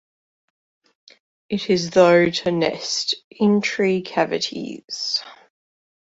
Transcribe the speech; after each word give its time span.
It 1.47 1.69
is 1.69 1.91
though 1.91 2.31
to 2.31 2.51
nest 2.51 3.13
in 3.29 3.61
tree 3.61 4.01
cavities. 4.01 5.23